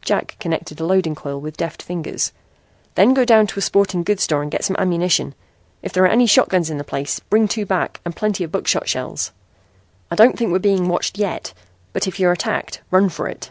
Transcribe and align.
Jack 0.00 0.34
connected 0.40 0.80
a 0.80 0.86
loading 0.86 1.14
coil 1.14 1.38
with 1.42 1.58
deft 1.58 1.82
fingers. 1.82 2.32
"Then 2.94 3.12
go 3.12 3.26
down 3.26 3.46
to 3.48 3.58
a 3.58 3.60
sporting 3.60 4.02
goods 4.02 4.22
store 4.22 4.40
and 4.40 4.50
get 4.50 4.64
some 4.64 4.76
ammunition. 4.78 5.34
If 5.82 5.92
there 5.92 6.04
are 6.04 6.08
any 6.08 6.24
shotguns 6.26 6.70
in 6.70 6.78
the 6.78 6.84
place 6.84 7.20
bring 7.20 7.48
two 7.48 7.66
back 7.66 8.00
with 8.02 8.16
plenty 8.16 8.44
of 8.44 8.50
buckshot 8.50 8.88
shells. 8.88 9.30
I 10.10 10.16
don't 10.16 10.38
think 10.38 10.52
we're 10.52 10.58
being 10.58 10.88
watched 10.88 11.18
yet, 11.18 11.52
but 11.92 12.08
if 12.08 12.18
you're 12.18 12.32
attacked, 12.32 12.80
run 12.90 13.10
for 13.10 13.28
it." 13.28 13.50